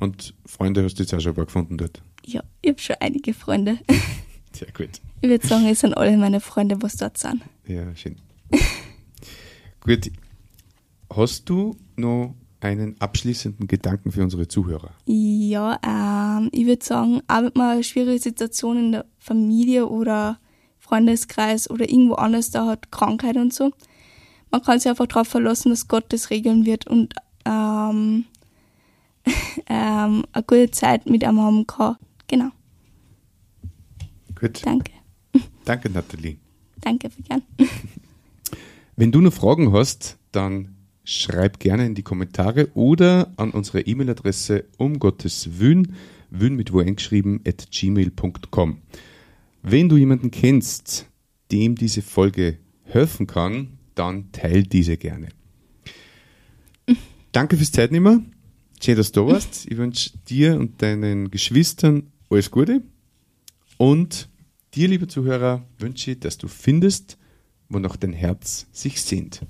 Und 0.00 0.34
Freunde 0.44 0.82
hast 0.82 0.94
du 0.98 1.02
jetzt 1.02 1.14
auch 1.14 1.20
schon 1.20 1.32
ein 1.32 1.36
paar 1.36 1.46
gefunden 1.46 1.78
dort? 1.78 2.02
Ja, 2.24 2.42
ich 2.60 2.70
habe 2.70 2.80
schon 2.80 2.96
einige 2.98 3.34
Freunde. 3.34 3.78
Sehr 4.52 4.72
gut. 4.72 5.00
Ich 5.20 5.28
würde 5.28 5.46
sagen, 5.46 5.66
es 5.66 5.80
sind 5.80 5.96
alle 5.96 6.16
meine 6.16 6.40
Freunde, 6.40 6.80
was 6.82 6.96
dort 6.96 7.18
sind. 7.18 7.42
Ja, 7.66 7.94
schön. 7.94 8.16
gut. 9.80 10.10
Hast 11.14 11.48
du 11.48 11.76
noch 11.96 12.34
einen 12.60 13.00
abschließenden 13.00 13.66
Gedanken 13.66 14.12
für 14.12 14.22
unsere 14.22 14.48
Zuhörer? 14.48 14.90
Ja, 15.06 15.78
ähm, 15.82 16.48
ich 16.52 16.66
würde 16.66 16.84
sagen, 16.84 17.22
auch 17.28 17.42
wenn 17.42 17.52
man 17.54 17.70
eine 17.72 17.84
schwierige 17.84 18.20
Situation 18.20 18.78
in 18.78 18.92
der 18.92 19.06
Familie 19.18 19.86
oder 19.88 20.38
Freundeskreis 20.78 21.70
oder 21.70 21.88
irgendwo 21.88 22.14
anders 22.14 22.50
da 22.50 22.66
hat, 22.66 22.90
Krankheit 22.90 23.36
und 23.36 23.52
so, 23.52 23.72
man 24.50 24.62
kann 24.62 24.78
sich 24.78 24.88
einfach 24.88 25.06
darauf 25.06 25.28
verlassen, 25.28 25.70
dass 25.70 25.88
Gott 25.88 26.04
das 26.10 26.30
regeln 26.30 26.66
wird 26.66 26.86
und 26.86 27.14
ähm, 27.44 28.24
ähm, 29.68 30.24
eine 30.32 30.44
gute 30.46 30.70
Zeit 30.70 31.06
mit 31.06 31.22
ihm 31.22 31.40
haben 31.40 31.66
kann. 31.66 31.96
Genau, 32.28 32.50
Gut. 34.38 34.64
danke. 34.64 34.92
Danke, 35.64 35.90
Nathalie. 35.90 36.36
Danke 36.80 37.10
gern. 37.28 37.42
Wenn 38.96 39.12
du 39.12 39.20
noch 39.20 39.32
Fragen 39.32 39.72
hast, 39.72 40.18
dann 40.32 40.76
schreib 41.04 41.60
gerne 41.60 41.86
in 41.86 41.94
die 41.94 42.02
Kommentare 42.02 42.68
oder 42.74 43.32
an 43.36 43.50
unsere 43.50 43.80
E-Mail-Adresse 43.80 44.64
um 44.78 44.98
Gottes 44.98 45.58
Willen, 45.58 45.94
Willen 46.30 46.56
mit 46.56 46.72
wo 46.72 46.80
eingeschrieben, 46.80 47.40
at 47.46 47.68
gmail.com. 47.70 48.78
Wenn 49.62 49.88
du 49.88 49.96
jemanden 49.96 50.30
kennst, 50.30 51.06
dem 51.52 51.74
diese 51.76 52.02
Folge 52.02 52.58
helfen 52.84 53.26
kann, 53.26 53.78
dann 53.94 54.30
teil 54.32 54.62
diese 54.62 54.96
gerne. 54.96 55.28
Danke 57.32 57.56
fürs 57.56 57.72
Zeitnehmen. 57.72 58.32
Schön, 58.82 58.96
dass 58.96 59.12
du 59.12 59.20
da 59.20 59.26
warst. 59.26 59.66
Ich 59.70 59.76
wünsche 59.76 60.10
dir 60.28 60.58
und 60.58 60.80
deinen 60.82 61.30
Geschwistern 61.30 62.12
alles 62.30 62.50
Gute. 62.50 62.82
Und 63.78 64.28
dir, 64.76 64.88
lieber 64.88 65.08
Zuhörer, 65.08 65.64
wünsche 65.78 66.12
ich, 66.12 66.20
dass 66.20 66.38
du 66.38 66.48
findest, 66.48 67.18
wonach 67.68 67.96
dein 67.96 68.12
Herz 68.12 68.66
sich 68.72 69.00
sehnt. 69.00 69.40